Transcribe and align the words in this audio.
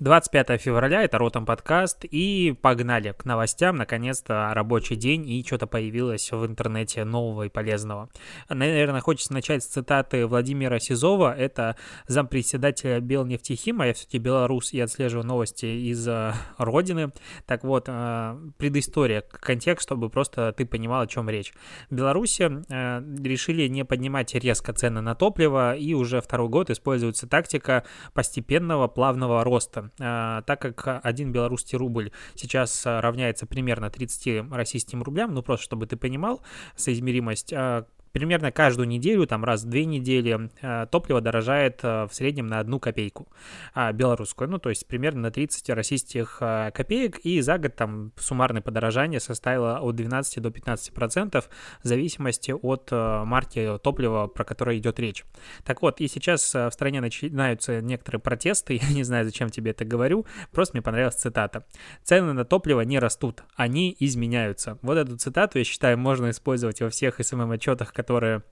25 0.00 0.60
февраля, 0.60 1.02
это 1.02 1.18
Ротом 1.18 1.44
подкаст, 1.44 2.04
и 2.04 2.56
погнали 2.62 3.10
к 3.18 3.24
новостям, 3.24 3.74
наконец-то 3.74 4.48
рабочий 4.54 4.94
день, 4.94 5.28
и 5.28 5.44
что-то 5.44 5.66
появилось 5.66 6.30
в 6.30 6.46
интернете 6.46 7.02
нового 7.02 7.46
и 7.46 7.48
полезного. 7.48 8.08
Наверное, 8.48 9.00
хочется 9.00 9.32
начать 9.32 9.64
с 9.64 9.66
цитаты 9.66 10.24
Владимира 10.28 10.78
Сизова, 10.78 11.36
это 11.36 11.74
зампредседателя 12.06 13.00
Белнефтехима, 13.00 13.88
я 13.88 13.92
все-таки 13.92 14.18
белорус 14.18 14.72
и 14.72 14.78
отслеживаю 14.78 15.26
новости 15.26 15.66
из 15.66 16.06
э, 16.06 16.32
родины. 16.58 17.10
Так 17.46 17.64
вот, 17.64 17.86
э, 17.88 18.38
предыстория, 18.56 19.22
контекст, 19.22 19.82
чтобы 19.82 20.10
просто 20.10 20.52
ты 20.52 20.64
понимал, 20.64 21.02
о 21.02 21.06
чем 21.08 21.28
речь. 21.28 21.52
В 21.90 21.96
Беларуси 21.96 22.48
э, 22.68 23.02
решили 23.20 23.66
не 23.66 23.84
поднимать 23.84 24.32
резко 24.36 24.72
цены 24.72 25.00
на 25.00 25.16
топливо, 25.16 25.74
и 25.74 25.94
уже 25.94 26.20
второй 26.20 26.48
год 26.48 26.70
используется 26.70 27.26
тактика 27.26 27.82
постепенного 28.14 28.86
плавного 28.86 29.42
роста. 29.42 29.87
А, 30.00 30.42
так 30.42 30.60
как 30.60 31.00
один 31.04 31.32
белорусский 31.32 31.78
рубль 31.78 32.10
сейчас 32.34 32.86
а, 32.86 33.00
равняется 33.00 33.46
примерно 33.46 33.90
30 33.90 34.50
российским 34.52 35.02
рублям, 35.02 35.34
ну 35.34 35.42
просто 35.42 35.64
чтобы 35.64 35.86
ты 35.86 35.96
понимал 35.96 36.42
соизмеримость, 36.76 37.52
а, 37.52 37.86
примерно 38.12 38.52
каждую 38.52 38.88
неделю, 38.88 39.26
там 39.26 39.44
раз 39.44 39.64
в 39.64 39.68
две 39.68 39.84
недели, 39.84 40.50
э, 40.62 40.86
топливо 40.90 41.20
дорожает 41.20 41.80
э, 41.82 42.06
в 42.06 42.14
среднем 42.14 42.46
на 42.46 42.60
одну 42.60 42.78
копейку 42.80 43.28
а, 43.74 43.92
белорусскую, 43.92 44.48
ну, 44.48 44.58
то 44.58 44.68
есть 44.68 44.86
примерно 44.86 45.22
на 45.22 45.30
30 45.30 45.70
российских 45.70 46.38
э, 46.40 46.70
копеек, 46.72 47.18
и 47.18 47.40
за 47.40 47.58
год 47.58 47.76
там 47.76 48.12
суммарное 48.16 48.62
подорожание 48.62 49.20
составило 49.20 49.78
от 49.80 49.96
12 49.96 50.42
до 50.42 50.50
15 50.50 50.92
процентов 50.92 51.48
в 51.82 51.88
зависимости 51.88 52.52
от 52.52 52.90
марки 52.90 53.78
топлива, 53.82 54.26
про 54.26 54.44
которое 54.44 54.78
идет 54.78 54.98
речь. 54.98 55.24
Так 55.64 55.82
вот, 55.82 56.00
и 56.00 56.08
сейчас 56.08 56.54
в 56.54 56.70
стране 56.70 57.00
начинаются 57.00 57.80
некоторые 57.80 58.20
протесты, 58.20 58.74
я 58.82 58.94
не 58.94 59.02
знаю, 59.04 59.24
зачем 59.24 59.50
тебе 59.50 59.72
это 59.72 59.84
говорю, 59.84 60.26
просто 60.52 60.76
мне 60.76 60.82
понравилась 60.82 61.16
цитата. 61.16 61.64
Цены 62.04 62.32
на 62.32 62.44
топливо 62.44 62.80
не 62.82 62.98
растут, 62.98 63.42
они 63.56 63.94
изменяются. 63.98 64.78
Вот 64.82 64.96
эту 64.96 65.16
цитату, 65.16 65.58
я 65.58 65.64
считаю, 65.64 65.98
можно 65.98 66.30
использовать 66.30 66.80
во 66.80 66.90
всех 66.90 67.20
СММ-отчетах, 67.20 67.92
которые 67.98 68.42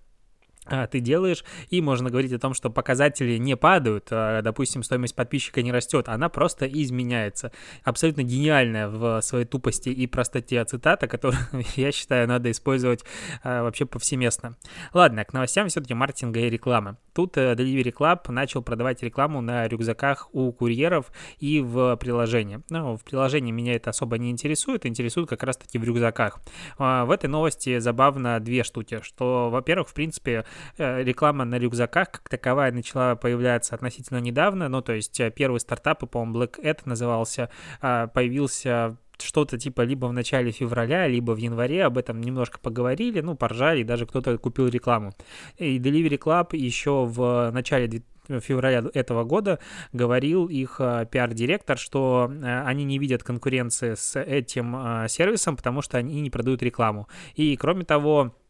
ты 0.90 1.00
делаешь, 1.00 1.44
и 1.70 1.80
можно 1.80 2.10
говорить 2.10 2.32
о 2.32 2.38
том, 2.38 2.54
что 2.54 2.70
показатели 2.70 3.36
не 3.36 3.56
падают, 3.56 4.08
а, 4.10 4.42
допустим, 4.42 4.82
стоимость 4.82 5.14
подписчика 5.14 5.62
не 5.62 5.72
растет, 5.72 6.08
она 6.08 6.28
просто 6.28 6.66
изменяется. 6.66 7.52
Абсолютно 7.84 8.22
гениальная 8.22 8.88
в 8.88 9.20
своей 9.22 9.44
тупости 9.44 9.88
и 9.88 10.06
простоте 10.06 10.64
цитата, 10.64 11.06
которую, 11.06 11.38
я 11.76 11.92
считаю, 11.92 12.28
надо 12.28 12.50
использовать 12.50 13.04
а, 13.42 13.62
вообще 13.62 13.86
повсеместно. 13.86 14.56
Ладно, 14.92 15.24
к 15.24 15.32
новостям 15.32 15.68
все-таки 15.68 15.94
маркетинга 15.94 16.40
и 16.40 16.50
рекламы. 16.50 16.96
Тут 17.14 17.36
э, 17.38 17.54
Delivery 17.54 17.92
Club 17.92 18.30
начал 18.30 18.62
продавать 18.62 19.02
рекламу 19.02 19.40
на 19.40 19.66
рюкзаках 19.68 20.28
у 20.32 20.52
курьеров 20.52 21.12
и 21.38 21.60
в 21.60 21.96
приложении. 21.96 22.60
Ну, 22.68 22.96
в 22.96 23.04
приложении 23.04 23.52
меня 23.52 23.74
это 23.74 23.90
особо 23.90 24.18
не 24.18 24.30
интересует, 24.30 24.84
интересует 24.84 25.28
как 25.28 25.42
раз-таки 25.42 25.78
в 25.78 25.84
рюкзаках. 25.84 26.40
В 26.78 27.10
этой 27.10 27.28
новости 27.28 27.78
забавно 27.78 28.38
две 28.40 28.64
штуки, 28.64 29.00
что, 29.02 29.48
во-первых, 29.50 29.88
в 29.88 29.94
принципе, 29.94 30.44
реклама 30.78 31.44
на 31.44 31.58
рюкзаках 31.58 32.06
как 32.10 32.28
таковая 32.28 32.72
начала 32.72 33.16
появляться 33.16 33.74
относительно 33.74 34.18
недавно, 34.18 34.68
ну, 34.68 34.82
то 34.82 34.92
есть 34.92 35.18
э, 35.20 35.30
первый 35.30 35.60
стартап, 35.60 36.08
по-моему, 36.10 36.38
Black 36.38 36.62
Ad 36.62 36.80
назывался, 36.84 37.50
а, 37.80 38.06
появился 38.06 38.96
что-то 39.18 39.58
типа 39.58 39.82
либо 39.82 40.06
в 40.06 40.12
начале 40.12 40.50
февраля, 40.50 41.08
либо 41.08 41.32
в 41.32 41.38
январе, 41.38 41.84
об 41.84 41.96
этом 41.96 42.20
немножко 42.20 42.58
поговорили, 42.58 43.20
ну, 43.20 43.34
поржали, 43.34 43.82
даже 43.82 44.06
кто-то 44.06 44.36
купил 44.38 44.68
рекламу. 44.68 45.14
И 45.56 45.78
Delivery 45.78 46.18
Club 46.18 46.56
еще 46.56 47.06
в 47.06 47.50
начале 47.50 48.02
февраля 48.28 48.84
этого 48.92 49.24
года 49.24 49.58
говорил 49.92 50.46
их 50.46 50.76
э, 50.80 51.06
пиар-директор, 51.10 51.78
что 51.78 52.30
они 52.64 52.84
не 52.84 52.98
видят 52.98 53.22
конкуренции 53.22 53.94
с 53.94 54.20
этим 54.20 55.08
сервисом, 55.08 55.56
потому 55.56 55.80
что 55.80 55.98
они 55.98 56.20
не 56.20 56.30
продают 56.30 56.62
рекламу. 56.62 57.08
И 57.36 57.56
кроме 57.56 57.84
того, 57.84 58.32
Э, 58.32 58.45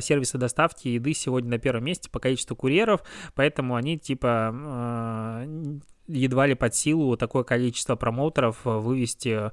сервисы 0.00 0.38
доставки 0.38 0.88
еды 0.88 1.14
сегодня 1.14 1.50
на 1.50 1.58
первом 1.58 1.84
месте 1.84 2.10
по 2.10 2.18
количеству 2.18 2.56
курьеров, 2.56 3.02
поэтому 3.34 3.74
они 3.74 3.98
типа 3.98 4.54
э, 4.54 5.78
едва 6.08 6.46
ли 6.46 6.54
под 6.54 6.74
силу 6.74 7.16
такое 7.16 7.44
количество 7.44 7.96
промоутеров 7.96 8.64
вывести 8.64 9.50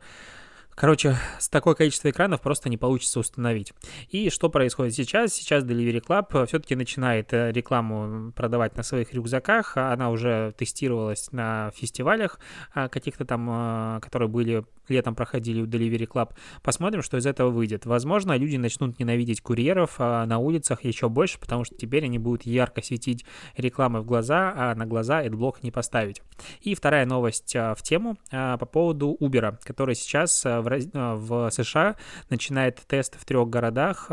Короче, 0.75 1.15
с 1.39 1.49
такое 1.49 1.75
количество 1.75 2.09
экранов 2.09 2.41
просто 2.41 2.67
не 2.67 2.77
получится 2.77 3.19
установить. 3.19 3.73
И 4.09 4.29
что 4.29 4.49
происходит 4.49 4.95
сейчас? 4.95 5.33
Сейчас 5.33 5.63
Delivery 5.63 6.03
Club 6.03 6.47
все-таки 6.47 6.75
начинает 6.75 7.31
э, 7.31 7.51
рекламу 7.51 8.31
продавать 8.31 8.75
на 8.75 8.81
своих 8.81 9.13
рюкзаках. 9.13 9.77
Она 9.77 10.09
уже 10.09 10.53
тестировалась 10.57 11.31
на 11.31 11.71
фестивалях 11.75 12.39
каких-то 12.73 13.25
там, 13.25 14.01
которые 14.01 14.29
были 14.29 14.65
летом 14.89 15.15
проходили 15.15 15.61
у 15.61 15.65
Delivery 15.65 16.07
Club. 16.07 16.31
Посмотрим, 16.61 17.01
что 17.01 17.17
из 17.17 17.25
этого 17.25 17.49
выйдет. 17.49 17.85
Возможно, 17.85 18.37
люди 18.37 18.57
начнут 18.57 18.99
ненавидеть 18.99 19.41
курьеров 19.41 19.95
а 19.99 20.25
на 20.25 20.39
улицах 20.39 20.83
еще 20.83 21.09
больше, 21.09 21.39
потому 21.39 21.63
что 21.63 21.75
теперь 21.75 22.05
они 22.05 22.19
будут 22.19 22.45
ярко 22.45 22.81
светить 22.81 23.25
рекламы 23.57 24.01
в 24.01 24.05
глаза, 24.05 24.53
а 24.55 24.75
на 24.75 24.85
глаза 24.85 25.23
блок 25.29 25.63
не 25.63 25.71
поставить. 25.71 26.21
И 26.61 26.75
вторая 26.75 27.05
новость 27.05 27.55
а, 27.55 27.75
в 27.75 27.81
тему 27.81 28.17
а, 28.31 28.57
по 28.57 28.65
поводу 28.65 29.17
Uber, 29.19 29.57
который 29.63 29.95
сейчас 29.95 30.43
в 30.43 31.49
США 31.51 31.95
начинает 32.29 32.81
тест 32.87 33.19
в 33.19 33.25
трех 33.25 33.49
городах 33.49 34.09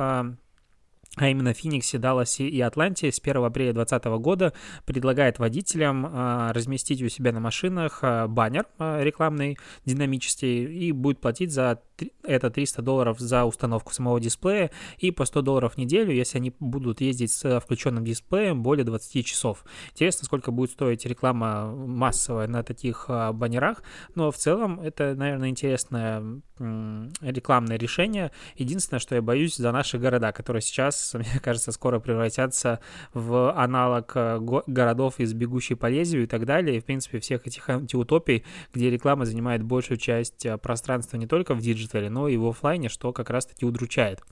а 1.16 1.28
именно 1.28 1.52
Фениксе, 1.52 1.98
Далласе 1.98 2.46
и 2.46 2.60
Атланте 2.60 3.10
с 3.10 3.18
1 3.20 3.44
апреля 3.44 3.72
2020 3.72 4.04
года 4.22 4.52
предлагает 4.84 5.38
водителям 5.38 6.06
а, 6.06 6.52
разместить 6.52 7.02
у 7.02 7.08
себя 7.08 7.32
на 7.32 7.40
машинах 7.40 8.00
а, 8.02 8.28
баннер 8.28 8.66
а, 8.78 9.02
рекламный, 9.02 9.58
динамический, 9.84 10.64
и 10.64 10.92
будет 10.92 11.20
платить 11.20 11.52
за 11.52 11.82
это 12.22 12.50
300 12.50 12.82
долларов 12.82 13.18
за 13.18 13.44
установку 13.44 13.92
самого 13.92 14.20
дисплея 14.20 14.70
и 14.98 15.10
по 15.10 15.24
100 15.24 15.42
долларов 15.42 15.74
в 15.74 15.78
неделю, 15.78 16.12
если 16.12 16.38
они 16.38 16.54
будут 16.60 17.00
ездить 17.00 17.32
с 17.32 17.60
включенным 17.60 18.04
дисплеем 18.04 18.62
более 18.62 18.84
20 18.84 19.26
часов. 19.26 19.64
Интересно, 19.92 20.24
сколько 20.24 20.50
будет 20.50 20.70
стоить 20.70 21.06
реклама 21.06 21.66
массовая 21.74 22.48
на 22.48 22.62
таких 22.62 23.06
баннерах, 23.08 23.82
но 24.14 24.30
в 24.30 24.36
целом 24.36 24.80
это, 24.80 25.14
наверное, 25.14 25.48
интересное 25.48 26.42
рекламное 26.60 27.78
решение. 27.78 28.32
Единственное, 28.56 29.00
что 29.00 29.14
я 29.14 29.22
боюсь 29.22 29.56
за 29.56 29.72
наши 29.72 29.98
города, 29.98 30.30
которые 30.32 30.60
сейчас, 30.60 31.14
мне 31.14 31.40
кажется, 31.42 31.72
скоро 31.72 32.00
превратятся 32.00 32.80
в 33.14 33.52
аналог 33.52 34.12
э, 34.14 34.38
городов 34.66 35.18
из 35.18 35.32
«Бегущей 35.32 35.76
по 35.76 35.86
лезвию» 35.86 36.24
и 36.24 36.26
так 36.26 36.44
далее. 36.44 36.76
И, 36.76 36.80
в 36.80 36.84
принципе, 36.84 37.18
всех 37.18 37.46
этих 37.46 37.68
антиутопий, 37.68 38.44
где 38.74 38.90
реклама 38.90 39.24
занимает 39.24 39.62
большую 39.62 39.96
часть 39.98 40.44
э, 40.44 40.58
пространства 40.58 41.16
не 41.16 41.26
только 41.26 41.54
в 41.54 41.60
digital 41.60 41.83
е, 41.83 41.89
но 41.98 42.28
и 42.28 42.36
в 42.36 42.46
офлайне, 42.46 42.88
что 42.88 43.12
как 43.12 43.30
раз-таки 43.30 43.66
удручает. 43.66 44.22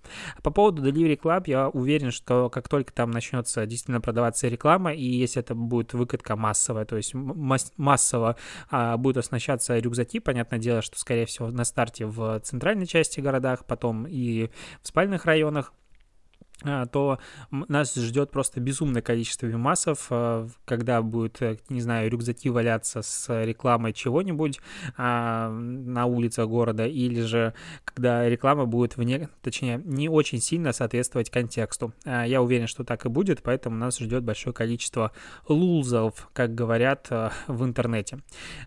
По 0.42 0.50
поводу 0.50 0.82
Delivery 0.82 1.18
Club, 1.18 1.44
я 1.46 1.68
уверен, 1.68 2.10
что 2.10 2.48
как 2.50 2.68
только 2.68 2.92
там 2.92 3.10
начнется 3.10 3.66
действительно 3.66 4.00
продаваться 4.00 4.48
реклама, 4.48 4.92
и 4.92 5.04
если 5.04 5.40
это 5.40 5.54
будет 5.54 5.92
выкатка 5.92 6.36
массовая, 6.36 6.84
то 6.84 6.96
есть 6.96 7.12
массово 7.14 8.36
а, 8.70 8.96
будут 8.96 9.18
оснащаться 9.18 9.78
рюкзаки, 9.78 10.20
понятное 10.20 10.58
дело, 10.58 10.82
что, 10.82 10.98
скорее 10.98 11.26
всего, 11.26 11.50
на 11.50 11.64
старте 11.64 12.06
в 12.06 12.40
центральной 12.40 12.86
части 12.86 13.20
городах, 13.20 13.64
потом 13.64 14.06
и 14.06 14.50
в 14.82 14.88
спальных 14.88 15.24
районах. 15.24 15.72
А, 16.64 16.86
то 16.86 17.18
нас 17.50 17.94
ждет 17.94 18.32
просто 18.32 18.60
безумное 18.60 19.00
количество 19.00 19.46
вимасов, 19.46 20.08
а, 20.10 20.48
когда 20.64 21.02
будет, 21.02 21.40
э, 21.40 21.58
не 21.68 21.80
знаю, 21.80 22.10
рюкзаки 22.10 22.50
валяться 22.50 23.02
с 23.02 23.44
рекламой 23.44 23.92
чего-нибудь 23.92 24.60
а, 24.96 25.50
на 25.50 26.06
улицах 26.06 26.48
города, 26.48 26.84
или 26.84 27.20
же 27.20 27.54
когда 27.84 28.28
реклама 28.28 28.66
будет 28.66 28.96
вне, 28.96 29.28
точнее, 29.40 29.80
не 29.84 30.08
очень 30.08 30.40
сильно 30.40 30.72
соответствовать 30.72 31.30
контексту. 31.30 31.92
Я 32.04 32.42
уверен, 32.42 32.66
что 32.66 32.84
так 32.84 33.06
и 33.06 33.08
будет, 33.08 33.42
поэтому 33.42 33.76
нас 33.76 33.98
ждет 33.98 34.24
большое 34.24 34.54
количество 34.54 35.12
лулзов, 35.46 36.28
как 36.32 36.54
говорят 36.54 37.08
в 37.46 37.64
интернете. 37.64 38.18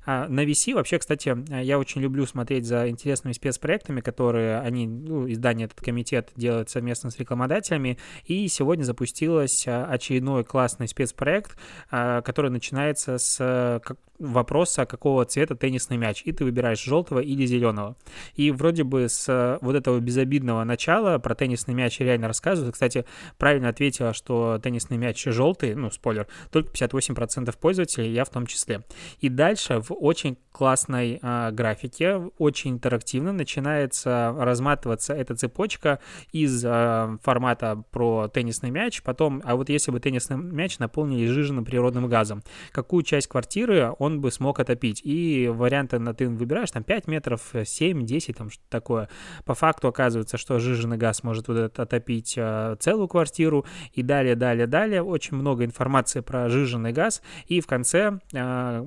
На 0.05 0.45
VC 0.45 0.73
вообще, 0.73 0.99
кстати, 0.99 1.35
я 1.61 1.79
очень 1.79 2.01
люблю 2.01 2.25
смотреть 2.25 2.65
за 2.65 2.89
интересными 2.89 3.33
спецпроектами, 3.33 4.01
которые 4.01 4.59
они, 4.59 4.87
ну, 4.87 5.29
издание 5.29 5.65
этот 5.65 5.81
комитет 5.81 6.31
делает 6.35 6.69
совместно 6.69 7.09
с 7.09 7.17
рекламодателями, 7.17 7.80
чемпионами, 7.81 7.97
и 8.25 8.47
сегодня 8.47 8.83
запустилась 8.83 9.65
очередной 9.67 10.43
классный 10.43 10.87
спецпроект, 10.87 11.57
который 11.89 12.51
начинается 12.51 13.17
с 13.17 13.81
вопроса, 14.21 14.85
какого 14.85 15.25
цвета 15.25 15.55
теннисный 15.55 15.97
мяч, 15.97 16.21
и 16.25 16.31
ты 16.31 16.43
выбираешь 16.43 16.83
желтого 16.83 17.19
или 17.19 17.45
зеленого. 17.45 17.95
И 18.35 18.51
вроде 18.51 18.83
бы 18.83 19.09
с 19.09 19.57
вот 19.61 19.75
этого 19.75 19.99
безобидного 19.99 20.63
начала 20.63 21.17
про 21.17 21.35
теннисный 21.35 21.73
мяч 21.73 21.99
реально 21.99 22.27
рассказывают. 22.27 22.73
Кстати, 22.73 23.05
правильно 23.37 23.69
ответила, 23.69 24.13
что 24.13 24.59
теннисный 24.61 24.97
мяч 24.97 25.23
желтый, 25.25 25.75
ну, 25.75 25.89
спойлер, 25.89 26.27
только 26.51 26.71
58% 26.71 27.55
пользователей, 27.59 28.13
я 28.13 28.25
в 28.25 28.29
том 28.29 28.45
числе. 28.45 28.83
И 29.19 29.29
дальше 29.29 29.81
в 29.81 29.91
очень 29.93 30.37
классной 30.51 31.19
э, 31.21 31.51
графике, 31.51 32.17
очень 32.37 32.71
интерактивно 32.71 33.33
начинается 33.33 34.35
разматываться 34.37 35.13
эта 35.13 35.35
цепочка 35.35 35.99
из 36.31 36.63
э, 36.63 37.17
формата 37.23 37.70
про 37.75 38.27
теннисный 38.27 38.71
мяч, 38.71 39.01
потом, 39.03 39.41
а 39.45 39.55
вот 39.55 39.69
если 39.69 39.91
бы 39.91 39.99
теннисный 39.99 40.37
мяч 40.37 40.79
наполнили 40.79 41.25
жиженным 41.25 41.65
природным 41.65 42.07
газом, 42.07 42.43
какую 42.71 43.03
часть 43.03 43.27
квартиры 43.27 43.93
он 43.99 44.21
бы 44.21 44.31
смог 44.31 44.59
отопить? 44.59 45.01
И 45.03 45.47
варианты 45.47 45.99
на 45.99 46.13
ты 46.13 46.29
выбираешь, 46.29 46.71
там 46.71 46.83
5 46.83 47.07
метров, 47.07 47.53
7, 47.63 48.05
10, 48.05 48.37
там 48.37 48.49
что-то 48.49 48.69
такое. 48.69 49.09
По 49.45 49.53
факту 49.53 49.87
оказывается, 49.87 50.37
что 50.37 50.59
жиженый 50.59 50.97
газ 50.97 51.23
может 51.23 51.47
вот 51.47 51.57
этот 51.57 51.79
отопить 51.79 52.35
э, 52.37 52.75
целую 52.79 53.07
квартиру, 53.07 53.65
и 53.93 54.03
далее, 54.03 54.35
далее, 54.35 54.67
далее. 54.67 55.03
Очень 55.03 55.37
много 55.37 55.65
информации 55.65 56.21
про 56.21 56.49
жиженый 56.49 56.91
газ, 56.91 57.21
и 57.47 57.61
в 57.61 57.67
конце 57.67 58.19
э, 58.33 58.85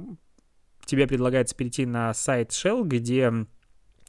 тебе 0.86 1.06
предлагается 1.06 1.56
перейти 1.56 1.86
на 1.86 2.12
сайт 2.14 2.50
Shell, 2.50 2.84
где 2.84 3.46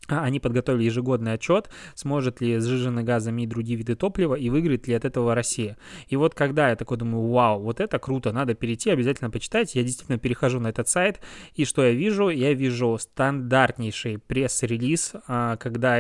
они 0.08 0.40
подготовили 0.40 0.86
ежегодный 0.86 1.34
отчет, 1.34 1.70
сможет 1.96 2.42
ли 2.42 2.60
сжиженный 2.60 3.04
газ 3.04 3.24
заменить 3.24 3.50
другие 3.50 3.78
виды 3.78 3.96
топлива 3.96 4.36
и 4.36 4.50
выиграет 4.50 4.88
ли 4.88 4.94
от 4.94 5.06
этого 5.06 5.36
Россия. 5.36 5.78
И 6.08 6.16
вот 6.16 6.34
когда 6.36 6.70
я 6.70 6.76
такой 6.76 6.98
думаю, 6.98 7.28
вау, 7.28 7.62
вот 7.62 7.80
это 7.80 8.00
круто, 8.00 8.32
надо 8.32 8.54
перейти, 8.54 8.90
обязательно 8.90 9.30
почитать, 9.30 9.76
я 9.76 9.84
действительно 9.84 10.18
перехожу 10.18 10.60
на 10.60 10.68
этот 10.68 10.88
сайт, 10.88 11.20
и 11.56 11.66
что 11.66 11.84
я 11.84 11.92
вижу? 11.92 12.30
Я 12.30 12.54
вижу 12.54 12.98
стандартнейший 13.00 14.20
пресс-релиз, 14.20 15.14
а, 15.28 15.58
когда 15.58 16.00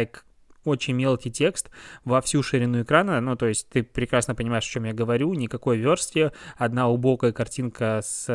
очень 0.65 0.95
мелкий 0.95 1.31
текст 1.31 1.69
во 2.03 2.21
всю 2.21 2.41
ширину 2.43 2.81
экрана, 2.81 3.21
ну, 3.21 3.35
то 3.35 3.45
есть 3.45 3.69
ты 3.69 3.83
прекрасно 3.83 4.35
понимаешь, 4.35 4.65
о 4.65 4.71
чем 4.71 4.85
я 4.85 4.93
говорю, 4.93 5.33
никакой 5.33 5.77
версии, 5.77 6.31
одна 6.57 6.89
убокая 6.89 7.31
картинка 7.31 8.01
с 8.03 8.27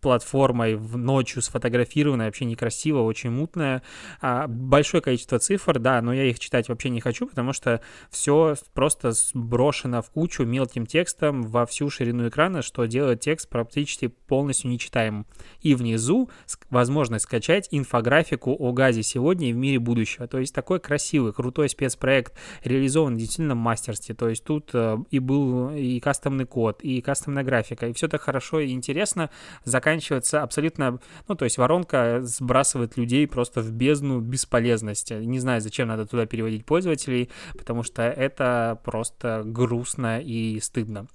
платформой 0.00 0.74
в 0.74 0.96
ночью 0.96 1.42
сфотографированная, 1.42 2.26
вообще 2.26 2.44
некрасиво, 2.44 3.00
очень 3.00 3.30
мутная. 3.30 3.82
А, 4.20 4.46
большое 4.48 5.02
количество 5.02 5.38
цифр, 5.38 5.78
да, 5.78 6.00
но 6.02 6.12
я 6.12 6.24
их 6.24 6.38
читать 6.38 6.68
вообще 6.68 6.90
не 6.90 7.00
хочу, 7.00 7.26
потому 7.26 7.52
что 7.52 7.80
все 8.10 8.54
просто 8.74 9.12
сброшено 9.12 10.02
в 10.02 10.10
кучу 10.10 10.44
мелким 10.44 10.86
текстом 10.86 11.42
во 11.42 11.66
всю 11.66 11.90
ширину 11.90 12.28
экрана, 12.28 12.62
что 12.62 12.84
делает 12.86 13.20
текст 13.20 13.48
практически 13.48 14.08
полностью 14.08 14.70
нечитаемым. 14.70 15.26
И 15.60 15.74
внизу 15.74 16.30
возможность 16.70 17.24
скачать 17.24 17.68
инфографику 17.70 18.56
о 18.58 18.72
газе 18.72 19.02
сегодня 19.02 19.50
и 19.50 19.52
в 19.52 19.56
мире 19.56 19.78
будущего. 19.78 20.26
То 20.26 20.38
есть 20.38 20.54
такой 20.54 20.80
красивый, 20.80 21.32
крутой 21.32 21.68
спецпроект 21.68 22.34
реализован 22.64 23.16
действительно 23.16 23.54
в 23.54 23.58
мастерстве. 23.58 24.14
То 24.14 24.28
есть 24.28 24.44
тут 24.44 24.70
э, 24.72 24.96
и 25.10 25.18
был 25.18 25.70
и 25.70 26.00
кастомный 26.00 26.46
код, 26.46 26.82
и 26.82 27.00
кастомная 27.00 27.44
графика, 27.44 27.86
и 27.86 27.92
все 27.92 28.08
так 28.08 28.20
хорошо 28.22 28.60
и 28.60 28.70
интересно. 28.70 29.30
Заканчивается 29.64 29.89
заканчивается 29.90 30.42
абсолютно, 30.42 31.00
ну, 31.28 31.34
то 31.34 31.44
есть 31.44 31.58
воронка 31.58 32.20
сбрасывает 32.22 32.96
людей 32.96 33.26
просто 33.26 33.60
в 33.60 33.72
бездну 33.72 34.20
бесполезности. 34.20 35.14
Не 35.14 35.40
знаю, 35.40 35.60
зачем 35.60 35.88
надо 35.88 36.06
туда 36.06 36.26
переводить 36.26 36.64
пользователей, 36.64 37.30
потому 37.58 37.82
что 37.82 38.02
это 38.02 38.80
просто 38.84 39.42
грустно 39.44 40.20
и 40.20 40.60
стыдно. 40.60 41.06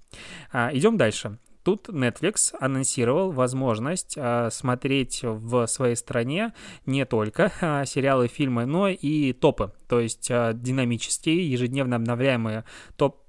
А, 0.52 0.72
идем 0.74 0.98
дальше. 0.98 1.38
Тут 1.64 1.90
Netflix 1.90 2.56
анонсировал 2.60 3.32
возможность 3.32 4.16
а, 4.18 4.50
смотреть 4.52 5.22
в 5.24 5.66
своей 5.68 5.96
стране 5.96 6.54
не 6.86 7.06
только 7.06 7.52
а, 7.62 7.86
сериалы, 7.86 8.28
фильмы, 8.28 8.66
но 8.66 8.90
и 8.90 9.34
топы, 9.34 9.72
то 9.88 10.00
есть 10.00 10.30
а, 10.30 10.54
динамические, 10.54 11.50
ежедневно 11.50 11.96
обновляемые 11.96 12.66
топ 12.98 13.25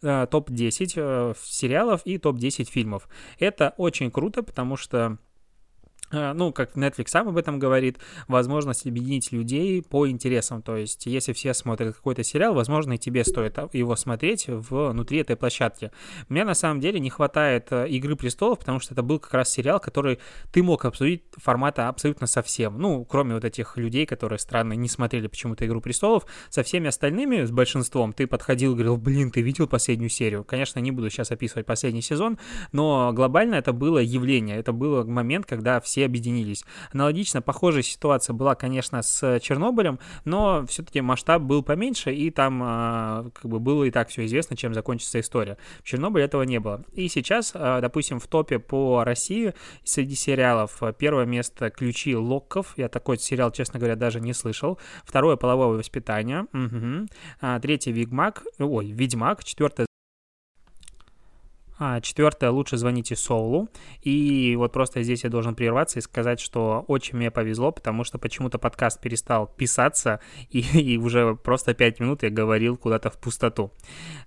топ-10 0.00 0.92
э, 0.96 1.34
сериалов 1.42 2.02
и 2.04 2.18
топ-10 2.18 2.64
фильмов. 2.70 3.08
Это 3.38 3.74
очень 3.76 4.10
круто, 4.10 4.42
потому 4.42 4.76
что 4.76 5.18
Э, 5.18 5.27
ну, 6.10 6.52
как 6.52 6.76
Netflix 6.76 7.08
сам 7.08 7.28
об 7.28 7.36
этом 7.36 7.58
говорит, 7.58 7.98
возможность 8.26 8.86
объединить 8.86 9.32
людей 9.32 9.82
по 9.82 10.08
интересам. 10.08 10.62
То 10.62 10.76
есть, 10.76 11.06
если 11.06 11.32
все 11.32 11.54
смотрят 11.54 11.96
какой-то 11.96 12.22
сериал, 12.22 12.54
возможно, 12.54 12.94
и 12.94 12.98
тебе 12.98 13.24
стоит 13.24 13.58
его 13.72 13.96
смотреть 13.96 14.46
внутри 14.48 15.18
этой 15.18 15.36
площадки. 15.36 15.90
Мне 16.28 16.44
на 16.44 16.54
самом 16.54 16.80
деле 16.80 17.00
не 17.00 17.10
хватает 17.10 17.68
э, 17.70 17.88
«Игры 17.88 18.16
престолов», 18.16 18.60
потому 18.60 18.80
что 18.80 18.94
это 18.94 19.02
был 19.02 19.18
как 19.18 19.34
раз 19.34 19.50
сериал, 19.50 19.80
который 19.80 20.18
ты 20.52 20.62
мог 20.62 20.84
обсудить 20.84 21.24
формата 21.36 21.88
абсолютно 21.88 22.26
совсем. 22.26 22.78
Ну, 22.78 23.04
кроме 23.04 23.34
вот 23.34 23.44
этих 23.44 23.76
людей, 23.76 24.06
которые 24.06 24.38
странно 24.38 24.74
не 24.74 24.88
смотрели 24.88 25.26
почему-то 25.26 25.66
«Игру 25.66 25.80
престолов», 25.80 26.26
со 26.50 26.62
всеми 26.62 26.88
остальными, 26.88 27.44
с 27.44 27.50
большинством, 27.50 28.12
ты 28.12 28.26
подходил 28.26 28.72
и 28.72 28.74
говорил, 28.74 28.96
блин, 28.96 29.30
ты 29.30 29.40
видел 29.40 29.66
последнюю 29.66 30.10
серию? 30.10 30.44
Конечно, 30.44 30.78
не 30.78 30.90
буду 30.90 31.10
сейчас 31.10 31.30
описывать 31.30 31.66
последний 31.66 32.02
сезон, 32.02 32.38
но 32.72 33.12
глобально 33.12 33.56
это 33.56 33.72
было 33.72 33.98
явление, 33.98 34.56
это 34.56 34.72
был 34.72 35.04
момент, 35.04 35.46
когда 35.46 35.80
все 35.80 35.97
все 35.98 36.04
объединились. 36.04 36.64
Аналогично 36.92 37.42
похожая 37.42 37.82
ситуация 37.82 38.32
была, 38.32 38.54
конечно, 38.54 39.02
с 39.02 39.40
Чернобылем, 39.40 39.98
но 40.24 40.64
все-таки 40.66 41.00
масштаб 41.00 41.42
был 41.42 41.64
поменьше, 41.64 42.14
и 42.14 42.30
там 42.30 42.60
а, 42.62 43.26
как 43.34 43.50
бы 43.50 43.58
было 43.58 43.84
и 43.84 43.90
так 43.90 44.08
все 44.08 44.24
известно, 44.26 44.56
чем 44.56 44.74
закончится 44.74 45.18
история. 45.18 45.58
В 45.82 45.84
Чернобыле 45.84 46.24
этого 46.24 46.44
не 46.44 46.60
было. 46.60 46.84
И 46.92 47.08
сейчас, 47.08 47.50
а, 47.54 47.80
допустим, 47.80 48.20
в 48.20 48.28
топе 48.28 48.60
по 48.60 49.02
России 49.02 49.54
среди 49.82 50.14
сериалов 50.14 50.80
первое 50.98 51.26
место 51.26 51.70
«Ключи 51.70 52.14
Локков». 52.14 52.74
Я 52.76 52.88
такой 52.88 53.18
сериал, 53.18 53.50
честно 53.50 53.80
говоря, 53.80 53.96
даже 53.96 54.20
не 54.20 54.32
слышал. 54.32 54.78
Второе 55.04 55.36
«Половое 55.36 55.78
воспитание». 55.78 56.46
Угу. 56.52 57.08
А, 57.40 57.58
третье 57.58 57.90
«Ведьмак». 57.90 58.44
Ой, 58.58 58.92
«Ведьмак». 58.92 59.42
Четвертое 59.42 59.87
а, 61.78 62.00
четвертое, 62.00 62.50
лучше 62.50 62.76
звоните 62.76 63.14
Соулу. 63.14 63.68
И 64.02 64.56
вот 64.56 64.72
просто 64.72 65.02
здесь 65.02 65.24
я 65.24 65.30
должен 65.30 65.54
прерваться 65.54 65.98
и 65.98 66.02
сказать, 66.02 66.40
что 66.40 66.84
очень 66.88 67.16
мне 67.16 67.30
повезло, 67.30 67.70
потому 67.70 68.02
что 68.04 68.18
почему-то 68.18 68.58
подкаст 68.58 69.00
перестал 69.00 69.46
писаться, 69.46 70.20
и, 70.50 70.60
и 70.60 70.98
уже 70.98 71.36
просто 71.36 71.74
пять 71.74 72.00
минут 72.00 72.22
я 72.22 72.30
говорил 72.30 72.76
куда-то 72.76 73.10
в 73.10 73.18
пустоту. 73.18 73.72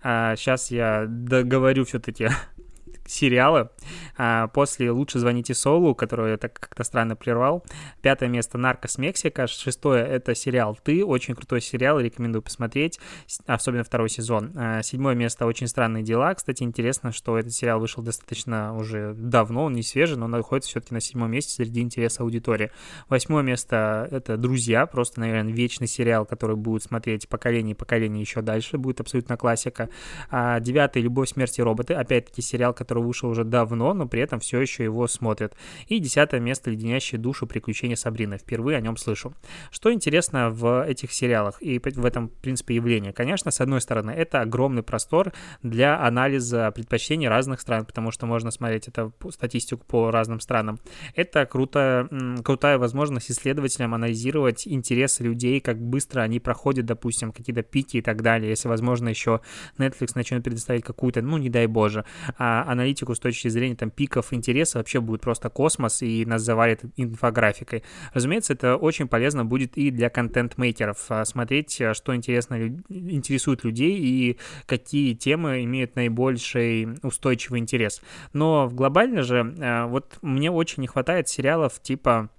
А, 0.01 0.35
сейчас 0.35 0.71
я 0.71 1.05
договорю 1.07 1.83
все-таки 1.85 2.29
сериалы. 3.11 3.69
А, 4.17 4.47
после 4.47 4.91
«Лучше 4.91 5.19
звоните 5.19 5.53
Солу», 5.53 5.93
которую 5.93 6.31
я 6.31 6.37
так 6.37 6.53
как-то 6.53 6.83
странно 6.83 7.15
прервал. 7.15 7.63
Пятое 8.01 8.29
место 8.29 8.57
«Наркос 8.57 8.97
Мексика». 8.97 9.47
Шестое— 9.47 10.05
это 10.07 10.33
сериал 10.33 10.77
«Ты». 10.81 11.03
Очень 11.03 11.35
крутой 11.35 11.61
сериал, 11.61 11.99
рекомендую 11.99 12.41
посмотреть, 12.41 12.99
особенно 13.45 13.83
второй 13.83 14.09
сезон. 14.09 14.53
А, 14.55 14.81
седьмое 14.81 15.15
место 15.15 15.45
«Очень 15.45 15.67
странные 15.67 16.03
дела». 16.03 16.33
Кстати, 16.33 16.63
интересно, 16.63 17.11
что 17.11 17.37
этот 17.37 17.51
сериал 17.53 17.79
вышел 17.79 18.01
достаточно 18.01 18.75
уже 18.75 19.13
давно, 19.13 19.65
он 19.65 19.73
не 19.73 19.83
свежий, 19.83 20.17
но 20.17 20.27
находится 20.27 20.69
все-таки 20.69 20.93
на 20.93 21.01
седьмом 21.01 21.31
месте 21.31 21.53
среди 21.53 21.81
интереса 21.81 22.23
аудитории. 22.23 22.71
Восьмое 23.09 23.43
место— 23.43 24.07
это 24.11 24.37
«Друзья», 24.37 24.85
просто, 24.85 25.19
наверное, 25.19 25.51
вечный 25.51 25.87
сериал, 25.87 26.25
который 26.25 26.55
будет 26.55 26.83
смотреть 26.83 27.27
поколение 27.27 27.73
и 27.73 27.77
поколение 27.77 28.21
еще 28.21 28.41
дальше, 28.41 28.77
будет 28.77 29.01
абсолютно 29.01 29.35
классика. 29.35 29.89
А, 30.29 30.59
девятый— 30.59 31.01
«Любовь, 31.03 31.29
смерть 31.29 31.59
и 31.59 31.61
роботы». 31.61 31.93
Опять-таки 31.93 32.41
сериал, 32.41 32.73
который 32.73 33.00
который 33.01 33.07
вышел 33.07 33.29
уже 33.29 33.43
давно, 33.43 33.93
но 33.93 34.07
при 34.07 34.21
этом 34.21 34.39
все 34.39 34.61
еще 34.61 34.83
его 34.83 35.07
смотрят. 35.07 35.55
И 35.87 35.99
десятое 35.99 36.39
место 36.39 36.69
«Леденящие 36.69 37.19
душу. 37.19 37.47
Приключения 37.47 37.95
Сабрины». 37.95 38.37
Впервые 38.37 38.77
о 38.77 38.81
нем 38.81 38.97
слышу. 38.97 39.33
Что 39.71 39.91
интересно 39.91 40.49
в 40.49 40.85
этих 40.87 41.11
сериалах 41.11 41.61
и 41.61 41.79
в 41.79 42.05
этом, 42.05 42.27
в 42.27 42.41
принципе, 42.41 42.75
явлении? 42.75 43.11
Конечно, 43.11 43.51
с 43.51 43.61
одной 43.61 43.81
стороны, 43.81 44.11
это 44.11 44.41
огромный 44.41 44.83
простор 44.83 45.33
для 45.63 45.99
анализа 45.99 46.71
предпочтений 46.71 47.27
разных 47.27 47.61
стран, 47.61 47.85
потому 47.85 48.11
что 48.11 48.25
можно 48.25 48.51
смотреть 48.51 48.87
это 48.87 49.11
статистику 49.29 49.83
по 49.87 50.11
разным 50.11 50.39
странам. 50.39 50.79
Это 51.15 51.45
круто, 51.45 52.07
крутая 52.43 52.77
возможность 52.77 53.31
исследователям 53.31 53.93
анализировать 53.93 54.67
интересы 54.67 55.23
людей, 55.23 55.59
как 55.59 55.77
быстро 55.79 56.21
они 56.21 56.39
проходят, 56.39 56.85
допустим, 56.85 57.31
какие-то 57.31 57.63
пики 57.63 57.97
и 57.97 58.01
так 58.01 58.21
далее. 58.21 58.49
Если, 58.49 58.67
возможно, 58.67 59.09
еще 59.09 59.41
Netflix 59.77 60.11
начнет 60.15 60.43
предоставить 60.43 60.83
какую-то, 60.83 61.21
ну, 61.21 61.37
не 61.37 61.49
дай 61.49 61.67
боже, 61.67 62.05
аналитику 62.37 62.90
аналитику 62.91 63.15
с 63.15 63.19
точки 63.19 63.47
зрения 63.47 63.75
там 63.75 63.89
пиков 63.89 64.33
интереса 64.33 64.77
вообще 64.77 64.99
будет 64.99 65.21
просто 65.21 65.49
космос, 65.49 66.01
и 66.01 66.25
нас 66.25 66.41
завалит 66.41 66.81
инфографикой. 66.97 67.83
Разумеется, 68.13 68.53
это 68.53 68.75
очень 68.75 69.07
полезно 69.07 69.45
будет 69.45 69.77
и 69.77 69.91
для 69.91 70.09
контент-мейкеров 70.09 71.05
а, 71.09 71.25
смотреть, 71.25 71.81
а, 71.81 71.93
что 71.93 72.15
интересно, 72.15 72.79
интересует 72.89 73.63
людей 73.63 73.97
и 73.97 74.37
какие 74.65 75.13
темы 75.13 75.63
имеют 75.63 75.95
наибольший 75.95 76.87
устойчивый 77.03 77.59
интерес. 77.59 78.01
Но 78.33 78.69
глобально 78.69 79.23
же, 79.23 79.55
а, 79.59 79.87
вот 79.87 80.17
мне 80.21 80.51
очень 80.51 80.81
не 80.81 80.87
хватает 80.87 81.29
сериалов 81.29 81.81
типа 81.81 82.29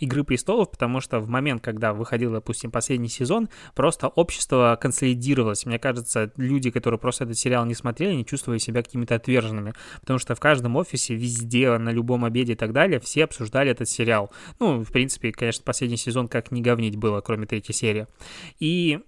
Игры 0.00 0.24
престолов, 0.24 0.70
потому 0.70 1.00
что 1.00 1.20
в 1.20 1.28
момент, 1.28 1.62
когда 1.62 1.92
выходил, 1.92 2.32
допустим, 2.32 2.70
последний 2.70 3.08
сезон, 3.08 3.48
просто 3.74 4.08
общество 4.08 4.78
консолидировалось. 4.80 5.66
Мне 5.66 5.78
кажется, 5.78 6.32
люди, 6.36 6.70
которые 6.70 6.98
просто 6.98 7.24
этот 7.24 7.38
сериал 7.38 7.66
не 7.66 7.74
смотрели, 7.74 8.14
не 8.14 8.24
чувствовали 8.24 8.58
себя 8.58 8.82
какими-то 8.82 9.14
отверженными, 9.14 9.74
потому 10.00 10.18
что 10.18 10.34
в 10.34 10.40
каждом 10.40 10.76
офисе, 10.76 11.14
везде, 11.14 11.76
на 11.76 11.90
любом 11.90 12.24
обеде 12.24 12.54
и 12.54 12.56
так 12.56 12.72
далее, 12.72 12.98
все 12.98 13.24
обсуждали 13.24 13.70
этот 13.70 13.88
сериал. 13.88 14.30
Ну, 14.58 14.82
в 14.82 14.90
принципе, 14.90 15.32
конечно, 15.32 15.62
последний 15.64 15.98
сезон 15.98 16.28
как 16.28 16.50
не 16.50 16.62
говнить 16.62 16.96
было, 16.96 17.20
кроме 17.20 17.46
третьей 17.46 17.74
серии. 17.74 18.06
И 18.58 19.00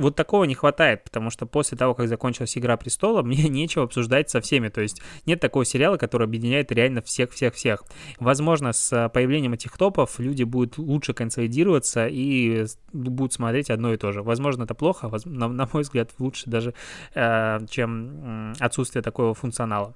вот 0.00 0.16
такого 0.16 0.44
не 0.44 0.54
хватает, 0.54 1.04
потому 1.04 1.30
что 1.30 1.46
после 1.46 1.76
того, 1.76 1.94
как 1.94 2.08
закончилась 2.08 2.56
«Игра 2.56 2.76
престола», 2.76 3.22
мне 3.30 3.48
нечего 3.48 3.84
обсуждать 3.84 4.30
со 4.30 4.40
всеми, 4.40 4.68
то 4.68 4.80
есть 4.80 5.00
нет 5.26 5.40
такого 5.40 5.64
сериала, 5.64 5.96
который 5.96 6.26
объединяет 6.26 6.72
реально 6.72 7.02
всех-всех-всех. 7.02 7.84
Возможно, 8.18 8.72
с 8.72 9.08
появлением 9.10 9.52
этих 9.52 9.76
топов 9.76 10.18
люди 10.18 10.42
будут 10.42 10.78
лучше 10.78 11.12
консолидироваться 11.12 12.06
и 12.06 12.64
будут 12.92 13.32
смотреть 13.32 13.70
одно 13.70 13.92
и 13.92 13.96
то 13.96 14.12
же. 14.12 14.22
Возможно, 14.22 14.64
это 14.64 14.74
плохо, 14.74 15.10
на, 15.24 15.48
на 15.48 15.68
мой 15.72 15.82
взгляд, 15.82 16.10
лучше 16.18 16.48
даже, 16.48 16.74
э, 17.14 17.58
чем 17.68 18.54
отсутствие 18.58 19.02
такого 19.02 19.34
функционала. 19.34 19.94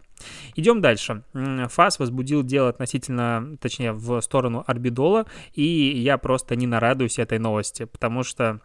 Идем 0.54 0.80
дальше. 0.80 1.22
ФАС 1.32 1.98
возбудил 1.98 2.42
дело 2.42 2.68
относительно, 2.68 3.56
точнее, 3.60 3.92
в 3.92 4.20
сторону 4.20 4.64
Арбидола, 4.66 5.26
и 5.54 5.62
я 5.62 6.18
просто 6.18 6.56
не 6.56 6.66
нарадуюсь 6.66 7.18
этой 7.18 7.38
новости, 7.38 7.84
потому 7.84 8.22
что 8.22 8.60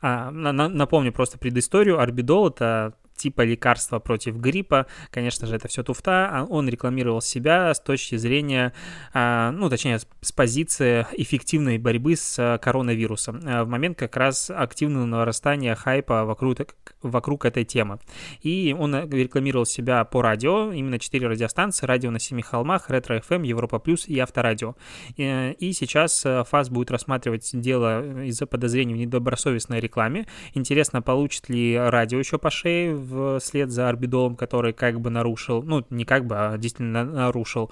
а, 0.00 0.30
на, 0.30 0.52
напомню 0.68 1.12
просто 1.12 1.38
предысторию. 1.38 2.00
Арбидол— 2.00 2.48
это 2.50 2.94
типа 3.16 3.42
лекарства 3.42 3.98
против 3.98 4.36
гриппа. 4.36 4.86
Конечно 5.10 5.46
же, 5.46 5.56
это 5.56 5.68
все 5.68 5.82
туфта. 5.82 6.28
А 6.30 6.44
он 6.44 6.68
рекламировал 6.68 7.20
себя 7.20 7.72
с 7.72 7.80
точки 7.80 8.16
зрения, 8.16 8.72
а, 9.12 9.50
ну, 9.52 9.68
точнее, 9.70 9.98
с 9.98 10.32
позиции 10.32 11.06
эффективной 11.12 11.78
борьбы 11.78 12.16
с 12.16 12.36
а, 12.38 12.58
коронавирусом. 12.58 13.40
В 13.40 13.66
момент 13.66 13.98
как 13.98 14.16
раз 14.16 14.50
активного 14.50 15.04
нарастания 15.06 15.74
хайпа 15.74 16.24
вокруг, 16.24 16.58
вокруг 17.02 17.44
этой 17.44 17.64
темы. 17.64 17.98
И 18.42 18.74
он 18.78 18.94
рекламировал 19.10 19.66
себя 19.66 20.04
по 20.04 20.22
радио, 20.22 20.72
именно 20.72 20.98
четыре 20.98 21.28
радиостанции, 21.28 21.86
радио 21.86 22.10
на 22.10 22.18
Семи 22.18 22.42
холмах, 22.42 22.90
Ретро 22.90 23.18
FM, 23.18 23.46
Европа 23.46 23.78
Плюс 23.78 24.08
и 24.08 24.18
Авторадио. 24.18 24.76
И 25.16 25.72
сейчас 25.74 26.24
ФАС 26.48 26.70
будет 26.70 26.90
рассматривать 26.90 27.50
дело 27.52 28.24
из-за 28.24 28.46
подозрений 28.46 28.94
в 28.94 28.98
недобросовестной 28.98 29.80
рекламе. 29.80 30.26
Интересно, 30.54 31.02
получит 31.02 31.48
ли 31.48 31.76
радио 31.76 32.18
еще 32.18 32.38
по 32.38 32.50
шее 32.50 32.94
вслед 33.40 33.70
за 33.70 33.88
Арбидолом, 33.88 34.36
который 34.36 34.72
как 34.72 35.00
бы 35.00 35.10
нарушил, 35.10 35.62
ну, 35.62 35.84
не 35.90 36.04
как 36.04 36.26
бы, 36.26 36.36
а 36.36 36.58
действительно 36.58 37.04
нарушил 37.04 37.70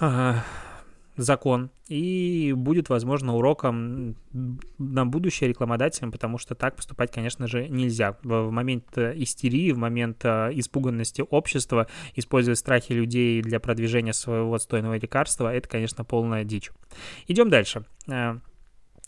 э, 0.00 0.34
закон. 1.16 1.70
И 1.88 2.52
будет, 2.54 2.90
возможно, 2.90 3.34
уроком 3.34 4.16
на 4.78 5.06
будущее 5.06 5.48
рекламодателям, 5.48 6.12
потому 6.12 6.36
что 6.38 6.54
так 6.54 6.76
поступать, 6.76 7.10
конечно 7.10 7.46
же, 7.46 7.66
нельзя. 7.68 8.16
В 8.22 8.50
момент 8.50 8.96
истерии, 8.96 9.72
в 9.72 9.78
момент 9.78 10.24
э, 10.24 10.50
испуганности 10.52 11.24
общества 11.28 11.86
использовать 12.14 12.58
страхи 12.58 12.92
людей 12.92 13.42
для 13.42 13.58
продвижения 13.58 14.12
своего 14.12 14.54
отстойного 14.54 14.98
лекарства, 14.98 15.52
это, 15.52 15.68
конечно, 15.68 16.04
полная 16.04 16.44
дичь. 16.44 16.70
Идем 17.26 17.48
дальше. 17.48 17.84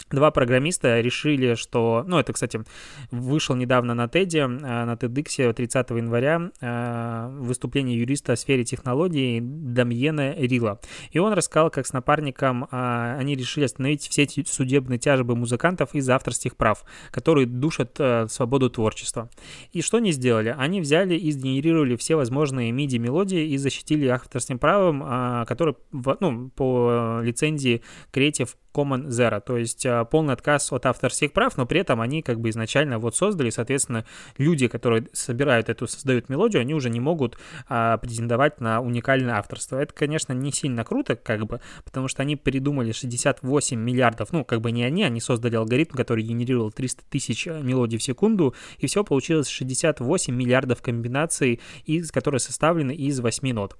Два 0.08 0.30
программиста 0.30 1.00
решили, 1.00 1.54
что... 1.54 2.04
Ну, 2.06 2.18
это, 2.18 2.32
кстати, 2.32 2.62
вышел 3.10 3.54
недавно 3.54 3.94
на 3.94 4.06
TED, 4.06 4.36
э, 4.36 4.46
на 4.48 4.94
TEDx 4.94 5.52
30 5.52 5.90
января 5.90 6.50
э, 6.60 7.28
выступление 7.38 7.98
юриста 7.98 8.32
о 8.32 8.36
сфере 8.36 8.64
технологий 8.64 9.40
Дамьена 9.40 10.34
Рила. 10.34 10.80
И 11.12 11.18
он 11.18 11.32
рассказал, 11.32 11.70
как 11.70 11.86
с 11.86 11.92
напарником 11.92 12.64
э, 12.64 13.16
они 13.18 13.36
решили 13.36 13.64
остановить 13.64 14.08
все 14.08 14.22
эти 14.22 14.44
судебные 14.44 14.98
тяжбы 14.98 15.36
музыкантов 15.36 15.94
из-за 15.94 16.16
авторских 16.16 16.56
прав, 16.56 16.84
которые 17.10 17.46
душат 17.46 17.98
свободу 18.28 18.70
творчества. 18.70 19.30
И 19.72 19.82
что 19.82 19.98
они 19.98 20.12
сделали? 20.12 20.54
Они 20.56 20.80
взяли 20.80 21.14
и 21.14 21.30
сгенерировали 21.30 21.96
все 21.96 22.16
возможные 22.16 22.72
MIDI-мелодии 22.72 23.48
и 23.48 23.56
защитили 23.56 24.06
авторским 24.06 24.58
правом, 24.58 25.46
которые 25.46 25.76
ну, 25.92 26.50
по 26.50 27.20
лицензии 27.22 27.82
Creative 28.12 28.50
Common 28.72 29.08
Zero, 29.08 29.40
то 29.40 29.56
есть 29.56 29.84
а, 29.86 30.04
полный 30.04 30.34
отказ 30.34 30.72
от 30.72 30.86
авторских 30.86 31.32
прав, 31.32 31.56
но 31.56 31.66
при 31.66 31.80
этом 31.80 32.00
они 32.00 32.22
как 32.22 32.40
бы 32.40 32.50
изначально 32.50 32.98
вот 32.98 33.16
создали, 33.16 33.50
соответственно, 33.50 34.04
люди, 34.38 34.68
которые 34.68 35.06
собирают 35.12 35.68
эту, 35.68 35.86
создают 35.86 36.28
мелодию, 36.28 36.60
они 36.60 36.74
уже 36.74 36.90
не 36.90 37.00
могут 37.00 37.38
а, 37.68 37.98
претендовать 37.98 38.60
на 38.60 38.80
уникальное 38.80 39.34
авторство. 39.34 39.78
Это, 39.78 39.92
конечно, 39.92 40.32
не 40.32 40.52
сильно 40.52 40.84
круто, 40.84 41.16
как 41.16 41.46
бы, 41.46 41.60
потому 41.84 42.08
что 42.08 42.22
они 42.22 42.36
придумали 42.36 42.92
68 42.92 43.78
миллиардов, 43.78 44.32
ну, 44.32 44.44
как 44.44 44.60
бы 44.60 44.70
не 44.70 44.84
они, 44.84 45.02
они 45.02 45.20
создали 45.20 45.56
алгоритм, 45.56 45.96
который 45.96 46.24
генерировал 46.24 46.70
300 46.70 47.02
тысяч 47.10 47.48
а, 47.48 47.60
мелодий 47.60 47.98
в 47.98 48.02
секунду, 48.02 48.54
и 48.78 48.86
все 48.86 49.04
получилось 49.04 49.48
68 49.48 50.34
миллиардов 50.34 50.82
комбинаций, 50.82 51.60
из, 51.84 52.10
которые 52.12 52.40
составлены 52.40 52.92
из 52.92 53.20
8 53.20 53.52
нот 53.52 53.76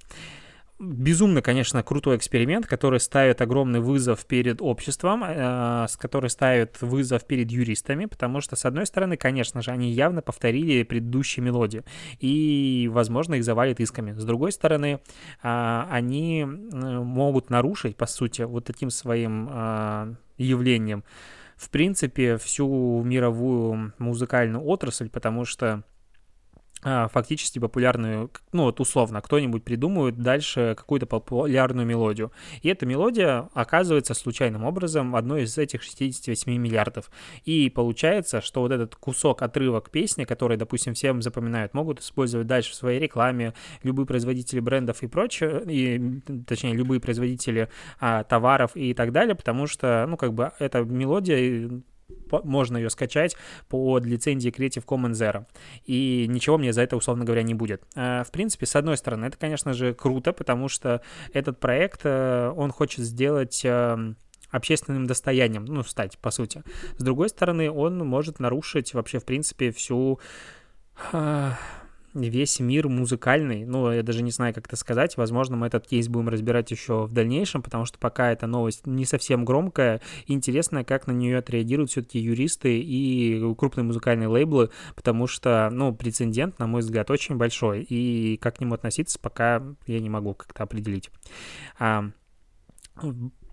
безумно, 0.80 1.42
конечно, 1.42 1.82
крутой 1.82 2.16
эксперимент, 2.16 2.66
который 2.66 3.00
ставит 3.00 3.40
огромный 3.42 3.80
вызов 3.80 4.24
перед 4.24 4.62
обществом, 4.62 5.22
э, 5.24 5.86
который 5.98 6.30
ставит 6.30 6.80
вызов 6.80 7.26
перед 7.26 7.50
юристами, 7.50 8.06
потому 8.06 8.40
что, 8.40 8.56
с 8.56 8.64
одной 8.64 8.86
стороны, 8.86 9.16
конечно 9.16 9.60
же, 9.60 9.70
они 9.70 9.90
явно 9.90 10.22
повторили 10.22 10.82
предыдущие 10.82 11.44
мелодии, 11.44 11.84
и, 12.18 12.88
возможно, 12.90 13.34
их 13.34 13.44
завалит 13.44 13.78
исками. 13.78 14.12
С 14.12 14.24
другой 14.24 14.52
стороны, 14.52 15.00
э, 15.42 15.84
они 15.90 16.44
могут 16.44 17.50
нарушить, 17.50 17.96
по 17.96 18.06
сути, 18.06 18.42
вот 18.42 18.64
таким 18.64 18.90
своим 18.90 19.48
э, 19.52 20.14
явлением, 20.38 21.04
в 21.56 21.68
принципе, 21.68 22.38
всю 22.38 23.02
мировую 23.04 23.92
музыкальную 23.98 24.64
отрасль, 24.64 25.10
потому 25.10 25.44
что 25.44 25.68
а, 25.74 25.82
фактически 26.82 27.58
популярную, 27.58 28.30
ну 28.52 28.64
вот 28.64 28.80
условно, 28.80 29.20
кто-нибудь 29.20 29.64
придумывает 29.64 30.18
дальше 30.18 30.74
какую-то 30.76 31.06
популярную 31.06 31.86
мелодию. 31.86 32.32
И 32.62 32.68
эта 32.68 32.86
мелодия 32.86 33.48
оказывается 33.54 34.14
случайным 34.14 34.64
образом 34.64 35.16
одной 35.16 35.42
из 35.42 35.58
этих 35.58 35.82
68 35.82 36.52
миллиардов. 36.56 37.10
И 37.44 37.70
получается, 37.70 38.40
что 38.40 38.60
вот 38.60 38.72
этот 38.72 38.96
кусок, 38.96 39.42
отрывок 39.42 39.90
песни, 39.90 40.24
который, 40.24 40.56
допустим, 40.56 40.94
всем 40.94 41.22
запоминают, 41.22 41.74
могут 41.74 42.00
использовать 42.00 42.46
дальше 42.46 42.72
в 42.72 42.74
своей 42.74 43.00
рекламе 43.00 43.54
любые 43.82 44.06
производители 44.06 44.60
брендов 44.60 45.02
и 45.02 45.06
прочее, 45.06 45.62
и, 45.66 46.20
точнее, 46.46 46.74
любые 46.74 47.00
производители 47.00 47.68
а, 47.98 48.24
товаров 48.24 48.72
и 48.74 48.94
так 48.94 49.12
далее, 49.12 49.34
потому 49.34 49.66
что, 49.66 50.06
ну, 50.08 50.16
как 50.16 50.34
бы, 50.34 50.52
эта 50.58 50.80
мелодия 50.80 51.70
можно 52.44 52.76
ее 52.76 52.90
скачать 52.90 53.36
под 53.68 54.04
лицензией 54.04 54.54
Creative 54.54 54.84
Commons 54.84 55.12
Zero. 55.12 55.46
И 55.84 56.26
ничего 56.28 56.58
мне 56.58 56.72
за 56.72 56.82
это, 56.82 56.96
условно 56.96 57.24
говоря, 57.24 57.42
не 57.42 57.54
будет. 57.54 57.82
А, 57.94 58.24
в 58.24 58.30
принципе, 58.30 58.66
с 58.66 58.76
одной 58.76 58.96
стороны, 58.96 59.26
это, 59.26 59.36
конечно 59.38 59.72
же, 59.72 59.94
круто, 59.94 60.32
потому 60.32 60.68
что 60.68 61.02
этот 61.32 61.60
проект, 61.60 62.00
э, 62.04 62.52
он 62.56 62.70
хочет 62.70 63.04
сделать 63.04 63.62
эм, 63.64 64.16
общественным 64.50 65.06
достоянием, 65.06 65.64
ну, 65.64 65.82
стать, 65.82 66.18
по 66.18 66.30
сути. 66.30 66.62
С 66.96 67.02
другой 67.02 67.28
стороны, 67.28 67.70
он 67.70 67.98
может 67.98 68.40
нарушить 68.40 68.94
вообще, 68.94 69.18
в 69.18 69.24
принципе, 69.24 69.70
всю 69.70 70.20
а, 71.12 71.58
весь 72.14 72.60
мир 72.60 72.88
музыкальный, 72.88 73.64
ну, 73.64 73.92
я 73.92 74.02
даже 74.02 74.22
не 74.22 74.30
знаю, 74.30 74.54
как 74.54 74.66
это 74.66 74.76
сказать, 74.76 75.16
возможно, 75.16 75.56
мы 75.56 75.66
этот 75.66 75.86
кейс 75.86 76.08
будем 76.08 76.28
разбирать 76.28 76.70
еще 76.70 77.06
в 77.06 77.12
дальнейшем, 77.12 77.62
потому 77.62 77.84
что 77.84 77.98
пока 77.98 78.32
эта 78.32 78.46
новость 78.46 78.86
не 78.86 79.04
совсем 79.04 79.44
громкая, 79.44 80.00
интересно, 80.26 80.84
как 80.84 81.06
на 81.06 81.12
нее 81.12 81.38
отреагируют 81.38 81.90
все-таки 81.90 82.18
юристы 82.18 82.80
и 82.80 83.40
крупные 83.54 83.84
музыкальные 83.84 84.28
лейблы, 84.28 84.70
потому 84.94 85.26
что, 85.26 85.68
ну, 85.70 85.94
прецедент, 85.94 86.58
на 86.58 86.66
мой 86.66 86.80
взгляд, 86.80 87.10
очень 87.10 87.36
большой, 87.36 87.82
и 87.82 88.36
как 88.38 88.56
к 88.56 88.60
нему 88.60 88.74
относиться, 88.74 89.18
пока 89.18 89.62
я 89.86 90.00
не 90.00 90.10
могу 90.10 90.34
как-то 90.34 90.64
определить. 90.64 91.10
А, 91.78 92.10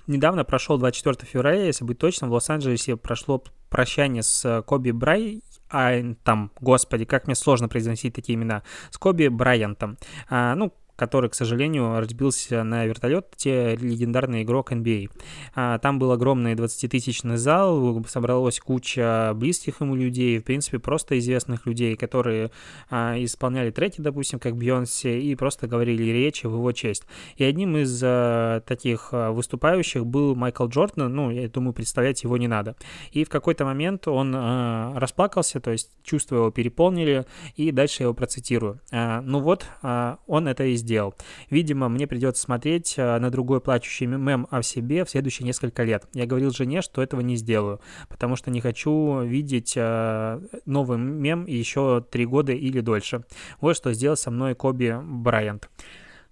недавно 0.08 0.44
прошел 0.44 0.78
24 0.78 1.30
февраля, 1.30 1.66
если 1.66 1.86
быть 1.86 2.00
точным, 2.00 2.30
в 2.30 2.34
Лос-Анджелесе 2.34 2.98
прошло 2.98 3.44
прощание 3.70 4.24
с 4.24 4.64
Коби 4.66 4.92
Брай, 4.92 5.42
а, 5.70 5.94
там, 6.24 6.52
господи, 6.60 7.06
как 7.06 7.28
мне 7.28 7.36
сложно 7.36 7.68
произносить 7.68 8.14
такие 8.14 8.36
имена, 8.36 8.64
с 8.90 8.98
Коби 8.98 9.28
Брайантом. 9.28 9.98
А, 10.30 10.56
ну, 10.56 10.74
который, 10.98 11.30
к 11.30 11.36
сожалению, 11.36 12.00
разбился 12.00 12.64
на 12.64 12.86
вертолете, 12.86 13.76
легендарный 13.76 14.42
игрок 14.42 14.72
NBA. 14.72 15.10
А, 15.56 15.78
там 15.78 16.00
был 16.00 16.12
огромный 16.12 16.56
20-тысячный 16.56 17.38
зал, 17.38 18.04
собралась 18.08 18.60
куча 18.60 19.32
близких 19.36 19.80
ему 19.80 19.96
людей, 19.96 20.40
в 20.40 20.44
принципе, 20.44 20.80
просто 20.80 21.18
известных 21.20 21.66
людей, 21.68 21.96
которые 21.96 22.52
а, 22.90 23.16
исполняли 23.18 23.70
треки, 23.70 24.02
допустим, 24.02 24.40
как 24.40 24.58
Бьонсе, 24.58 25.22
и 25.22 25.36
просто 25.36 25.68
говорили 25.68 26.04
речи 26.04 26.48
в 26.48 26.54
его 26.54 26.72
честь. 26.72 27.04
И 27.36 27.44
одним 27.44 27.78
из 27.78 28.02
а, 28.04 28.62
таких 28.62 29.10
выступающих 29.12 30.06
был 30.06 30.36
Майкл 30.36 30.68
Джордан, 30.68 31.14
ну, 31.14 31.30
я 31.30 31.48
думаю, 31.48 31.74
представлять 31.74 32.24
его 32.24 32.38
не 32.38 32.48
надо. 32.48 32.76
И 33.12 33.24
в 33.24 33.30
какой-то 33.30 33.66
момент 33.66 34.08
он 34.08 34.36
расплакался, 34.96 35.60
то 35.60 35.72
есть 35.72 35.92
чувства 36.04 36.38
его 36.38 36.52
переполнили, 36.52 37.26
и 37.56 37.72
дальше 37.72 37.98
я 38.02 38.06
его 38.06 38.14
процитирую. 38.16 38.80
ну 38.92 39.40
вот, 39.40 39.68
он 39.84 40.48
это 40.48 40.64
и 40.64 40.76
сделал 40.76 40.87
сделал. 40.88 41.14
Видимо, 41.50 41.90
мне 41.90 42.08
придется 42.08 42.42
смотреть 42.42 42.94
э, 42.98 43.20
на 43.20 43.30
другой 43.30 43.60
плачущий 43.60 44.06
мем 44.06 44.48
о 44.50 44.62
себе 44.64 45.04
в 45.04 45.10
следующие 45.10 45.46
несколько 45.46 45.84
лет. 45.84 46.06
Я 46.14 46.26
говорил 46.26 46.52
жене, 46.52 46.82
что 46.82 47.04
этого 47.04 47.20
не 47.20 47.36
сделаю, 47.36 47.82
потому 48.08 48.38
что 48.38 48.52
не 48.52 48.62
хочу 48.62 49.22
видеть 49.22 49.74
э, 49.76 50.40
новый 50.66 50.98
мем 50.98 51.46
еще 51.46 52.06
три 52.10 52.26
года 52.26 52.54
или 52.54 52.80
дольше. 52.80 53.26
Вот 53.60 53.76
что 53.76 53.92
сделал 53.94 54.16
со 54.16 54.32
мной 54.32 54.56
Коби 54.56 54.98
Брайант. 55.04 55.70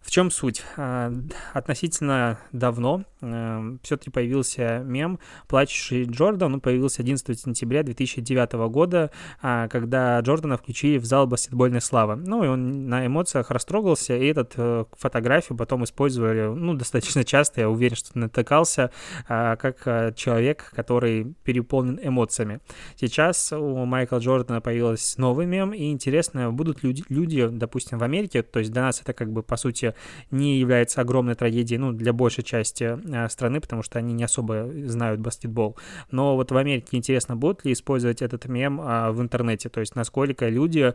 В 0.05 0.11
чем 0.11 0.29
суть? 0.29 0.61
А, 0.77 1.11
относительно 1.53 2.37
давно 2.51 3.05
э, 3.21 3.77
все-таки 3.81 4.11
появился 4.11 4.83
мем 4.85 5.17
«Плачущий 5.47 6.03
Джордан». 6.03 6.53
Он 6.53 6.61
появился 6.61 7.01
11 7.01 7.39
сентября 7.39 7.81
2009 7.81 8.53
года, 8.69 9.09
а, 9.41 9.67
когда 9.67 10.19
Джордана 10.19 10.57
включили 10.57 10.99
в 10.99 11.05
зал 11.05 11.25
баскетбольной 11.25 11.81
славы. 11.81 12.17
Ну, 12.17 12.43
и 12.43 12.47
он 12.47 12.87
на 12.87 13.07
эмоциях 13.07 13.49
растрогался, 13.49 14.15
и 14.15 14.27
эту 14.27 14.45
э, 14.57 14.85
фотографию 14.95 15.57
потом 15.57 15.83
использовали, 15.83 16.53
ну, 16.55 16.75
достаточно 16.75 17.23
часто, 17.23 17.61
я 17.61 17.69
уверен, 17.69 17.95
что 17.95 18.15
натыкался, 18.15 18.91
а, 19.27 19.55
как 19.55 19.87
э, 19.87 20.13
человек, 20.15 20.71
который 20.75 21.33
переполнен 21.43 21.99
эмоциями. 21.99 22.59
Сейчас 22.95 23.51
у 23.51 23.85
Майкла 23.85 24.19
Джордана 24.19 24.61
появился 24.61 25.19
новый 25.19 25.47
мем, 25.47 25.73
и 25.73 25.89
интересно, 25.89 26.51
будут 26.51 26.83
люди, 26.83 27.03
люди, 27.09 27.47
допустим, 27.47 27.97
в 27.97 28.03
Америке, 28.03 28.43
то 28.43 28.59
есть 28.59 28.71
для 28.71 28.83
нас 28.83 29.01
это 29.01 29.13
как 29.13 29.31
бы, 29.31 29.41
по 29.41 29.57
сути, 29.57 29.94
не 30.31 30.59
является 30.59 31.01
огромной 31.01 31.35
трагедией, 31.35 31.77
ну, 31.77 31.91
для 31.91 32.13
большей 32.13 32.43
части 32.43 32.97
э, 33.03 33.29
страны, 33.29 33.61
потому 33.61 33.83
что 33.83 33.99
они 33.99 34.13
не 34.13 34.23
особо 34.23 34.69
знают 34.85 35.19
баскетбол. 35.19 35.77
Но 36.11 36.35
вот 36.35 36.51
в 36.51 36.57
Америке 36.57 36.97
интересно, 36.97 37.35
будут 37.35 37.65
ли 37.65 37.73
использовать 37.73 38.21
этот 38.21 38.45
мем 38.45 38.79
а, 38.81 39.11
в 39.11 39.21
интернете, 39.21 39.69
то 39.69 39.79
есть 39.79 39.95
насколько 39.95 40.49
люди 40.49 40.93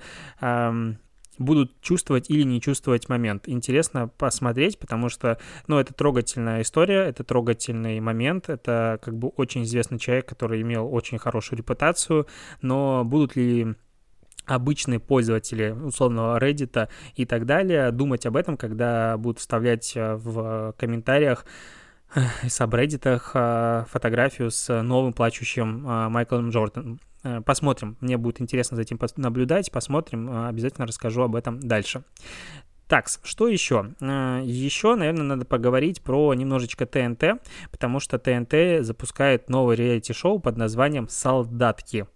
будут 1.41 1.81
чувствовать 1.81 2.31
или 2.31 2.43
не 2.43 2.61
чувствовать 2.61 3.09
момент. 3.09 3.49
Интересно 3.49 4.09
посмотреть, 4.09 4.79
потому 4.79 5.09
что, 5.09 5.39
ну, 5.67 5.79
это 5.79 5.95
трогательная 5.95 6.63
история, 6.63 7.07
это 7.07 7.25
трогательный 7.25 7.99
момент, 8.01 8.51
это 8.51 9.01
как 9.03 9.17
бы 9.17 9.29
очень 9.29 9.63
известный 9.63 9.99
человек, 9.99 10.27
который 10.27 10.61
имел 10.61 10.93
очень 10.93 11.19
хорошую 11.19 11.59
репутацию, 11.59 12.27
но 12.61 13.05
будут 13.05 13.37
ли 13.37 13.75
обычные 14.51 14.99
пользователи, 14.99 15.71
условно, 15.71 16.37
Reddit 16.41 16.89
и 17.15 17.25
так 17.25 17.47
далее, 17.47 17.93
думать 17.93 18.27
об 18.27 18.37
этом, 18.37 18.57
когда 18.57 19.17
будут 19.17 19.39
вставлять 19.39 19.93
э, 19.95 20.17
в 20.17 20.75
комментариях 20.77 21.47
э, 22.15 22.23
сабреддитах 22.49 23.31
э, 23.35 23.85
фотографию 23.89 24.51
с 24.51 24.83
новым 24.83 25.13
плачущим 25.13 25.83
Майклом 26.11 26.51
Джорданом. 26.51 27.01
Посмотрим. 27.45 27.97
Мне 28.01 28.17
будет 28.17 28.41
интересно 28.41 28.77
за 28.77 28.83
этим 28.83 28.99
наблюдать. 29.17 29.71
Посмотрим. 29.71 30.47
Обязательно 30.47 30.87
расскажу 30.87 31.21
об 31.21 31.37
этом 31.37 31.61
дальше. 31.61 32.03
Так, 32.89 33.09
что 33.23 33.47
еще? 33.47 33.93
Еще, 34.01 34.95
наверное, 34.95 35.25
надо 35.25 35.45
поговорить 35.45 36.01
про 36.01 36.33
немножечко 36.33 36.87
ТНТ, 36.87 37.43
потому 37.71 38.01
что 38.01 38.19
ТНТ 38.19 38.85
запускает 38.87 39.51
новый 39.51 39.77
реалити-шоу 39.77 40.41
под 40.41 40.57
названием 40.57 41.09
«Солдатки». 41.11 42.07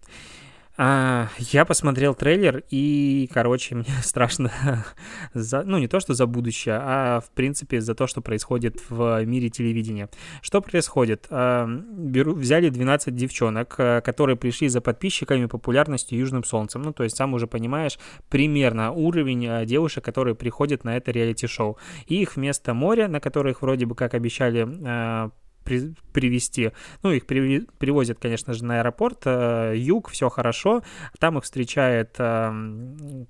А, 0.77 1.29
я 1.37 1.63
посмотрел 1.63 2.15
трейлер, 2.15 2.63
и, 2.69 3.29
короче, 3.33 3.75
мне 3.75 3.85
страшно 4.01 4.51
за, 5.33 5.63
ну, 5.63 5.77
не 5.77 5.87
то, 5.87 5.99
что 5.99 6.13
за 6.13 6.25
будущее, 6.25 6.77
а, 6.81 7.19
в 7.21 7.29
принципе, 7.31 7.79
за 7.79 7.95
то, 7.95 8.07
что 8.07 8.21
происходит 8.21 8.81
в 8.89 9.23
мире 9.25 9.49
телевидения. 9.49 10.09
Что 10.41 10.61
происходит? 10.61 11.27
А, 11.29 11.65
беру, 11.67 12.33
взяли 12.33 12.69
12 12.69 13.15
девчонок, 13.15 13.75
а, 13.77 14.01
которые 14.01 14.35
пришли 14.35 14.67
за 14.67 14.81
подписчиками 14.81 15.45
популярностью 15.45 16.17
Южным 16.17 16.43
Солнцем. 16.43 16.81
Ну, 16.81 16.91
то 16.91 17.03
есть, 17.03 17.15
сам 17.15 17.33
уже 17.33 17.47
понимаешь, 17.47 17.97
примерно 18.29 18.91
уровень 18.91 19.47
а, 19.47 19.65
девушек, 19.65 20.03
которые 20.03 20.35
приходят 20.35 20.83
на 20.83 20.97
это 20.97 21.11
реалити-шоу. 21.11 21.77
И 22.07 22.21
их 22.21 22.35
вместо 22.35 22.73
моря, 22.73 23.07
на 23.07 23.21
которых 23.21 23.61
вроде 23.61 23.85
бы 23.85 23.95
как 23.95 24.13
обещали 24.13 24.67
а, 24.85 25.31
при, 25.65 25.93
привезти. 26.13 26.71
Ну, 27.03 27.11
их 27.11 27.25
при, 27.25 27.67
привозят, 27.77 28.19
конечно 28.19 28.53
же, 28.53 28.63
на 28.63 28.79
аэропорт, 28.79 29.23
э, 29.25 29.73
юг, 29.75 30.09
все 30.09 30.29
хорошо. 30.29 30.83
Там 31.19 31.37
их 31.37 31.43
встречает 31.43 32.15
э, 32.19 33.25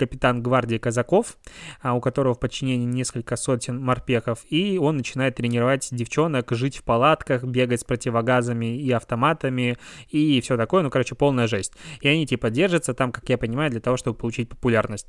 капитан 0.00 0.42
гвардии 0.42 0.78
казаков, 0.78 1.36
а, 1.82 1.92
у 1.94 2.00
которого 2.00 2.32
в 2.32 2.40
подчинении 2.40 2.86
несколько 2.86 3.36
сотен 3.36 3.78
морпехов, 3.78 4.46
и 4.48 4.78
он 4.78 4.96
начинает 4.96 5.34
тренировать 5.34 5.88
девчонок, 5.92 6.50
жить 6.52 6.78
в 6.78 6.84
палатках, 6.84 7.44
бегать 7.44 7.82
с 7.82 7.84
противогазами 7.84 8.78
и 8.78 8.90
автоматами, 8.92 9.76
и 10.08 10.40
все 10.40 10.56
такое, 10.56 10.82
ну, 10.82 10.90
короче, 10.90 11.14
полная 11.14 11.46
жесть. 11.46 11.74
И 12.00 12.08
они, 12.08 12.26
типа, 12.26 12.48
держатся 12.48 12.94
там, 12.94 13.12
как 13.12 13.28
я 13.28 13.36
понимаю, 13.36 13.70
для 13.70 13.80
того, 13.80 13.98
чтобы 13.98 14.16
получить 14.16 14.48
популярность 14.48 15.06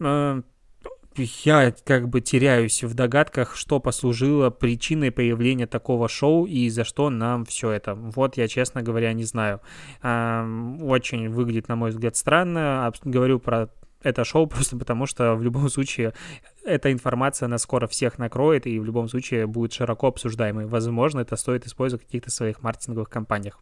э, 0.00 0.42
я 1.18 1.74
как 1.84 2.08
бы 2.08 2.20
теряюсь 2.20 2.82
в 2.84 2.94
догадках, 2.94 3.56
что 3.56 3.80
послужило 3.80 4.50
причиной 4.50 5.10
появления 5.10 5.66
такого 5.66 6.08
шоу 6.08 6.46
и 6.46 6.68
за 6.68 6.84
что 6.84 7.10
нам 7.10 7.44
все 7.44 7.70
это. 7.70 7.94
Вот 7.94 8.36
я, 8.36 8.48
честно 8.48 8.82
говоря, 8.82 9.12
не 9.12 9.24
знаю. 9.24 9.60
Очень 10.02 11.28
выглядит, 11.28 11.68
на 11.68 11.76
мой 11.76 11.90
взгляд, 11.90 12.16
странно. 12.16 12.92
Говорю 13.04 13.38
про 13.38 13.70
это 14.06 14.24
шоу 14.24 14.46
просто 14.46 14.76
потому, 14.76 15.06
что 15.06 15.34
в 15.34 15.42
любом 15.42 15.68
случае 15.68 16.12
эта 16.64 16.92
информация, 16.92 17.46
она 17.46 17.58
скоро 17.58 17.86
всех 17.86 18.18
накроет 18.18 18.66
и 18.66 18.78
в 18.78 18.84
любом 18.84 19.08
случае 19.08 19.46
будет 19.46 19.72
широко 19.72 20.08
обсуждаемой. 20.08 20.66
Возможно, 20.66 21.20
это 21.20 21.36
стоит 21.36 21.66
использовать 21.66 22.02
в 22.02 22.06
каких-то 22.06 22.30
своих 22.30 22.62
маркетинговых 22.62 23.08
кампаниях. 23.08 23.60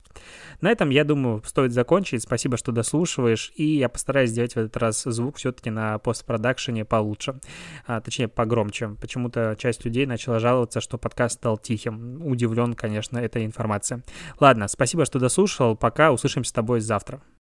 На 0.60 0.70
этом, 0.70 0.90
я 0.90 1.04
думаю, 1.04 1.42
стоит 1.44 1.72
закончить. 1.72 2.22
Спасибо, 2.22 2.56
что 2.56 2.72
дослушиваешь, 2.72 3.52
и 3.56 3.64
я 3.64 3.88
постараюсь 3.88 4.30
сделать 4.30 4.54
в 4.54 4.56
этот 4.56 4.76
раз 4.76 5.02
звук 5.02 5.36
все-таки 5.36 5.70
на 5.70 5.98
постпродакшене 5.98 6.84
получше, 6.84 7.40
а, 7.86 8.00
точнее, 8.00 8.28
погромче. 8.28 8.96
Почему-то 9.00 9.56
часть 9.58 9.84
людей 9.84 10.06
начала 10.06 10.38
жаловаться, 10.38 10.80
что 10.80 10.98
подкаст 10.98 11.36
стал 11.36 11.58
тихим. 11.58 12.24
Удивлен, 12.24 12.74
конечно, 12.74 13.18
этой 13.18 13.44
информацией. 13.44 14.02
Ладно, 14.40 14.68
спасибо, 14.68 15.04
что 15.04 15.18
дослушал. 15.18 15.76
Пока, 15.76 16.12
услышимся 16.12 16.50
с 16.50 16.52
тобой 16.52 16.80
завтра. 16.80 17.20